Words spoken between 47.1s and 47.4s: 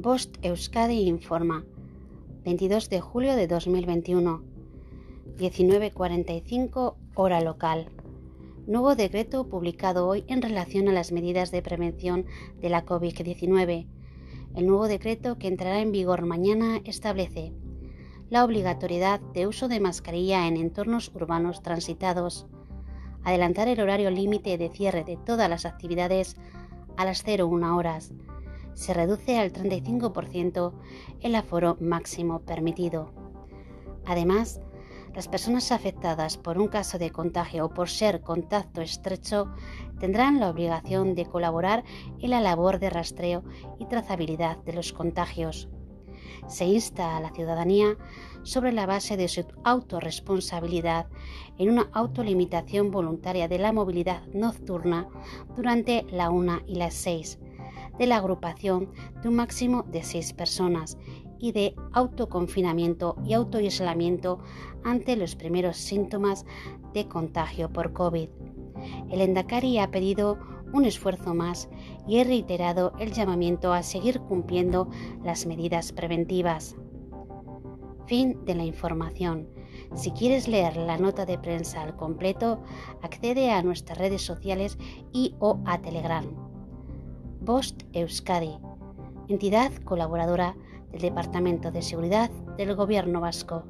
a la